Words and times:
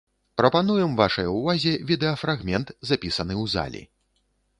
Прапануем 0.41 0.95
вашай 1.01 1.27
увазе 1.33 1.73
відэафрагмент, 1.91 2.67
запісаны 2.91 3.33
ў 3.43 3.53
залі. 3.55 3.83